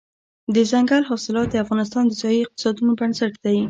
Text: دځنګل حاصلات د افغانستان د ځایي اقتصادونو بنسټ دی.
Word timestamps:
دځنګل 0.55 1.03
حاصلات 1.09 1.47
د 1.51 1.55
افغانستان 1.63 2.03
د 2.07 2.11
ځایي 2.21 2.39
اقتصادونو 2.41 2.91
بنسټ 2.99 3.33
دی. 3.45 3.57